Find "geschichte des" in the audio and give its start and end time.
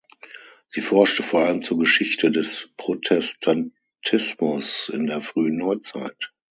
1.77-2.73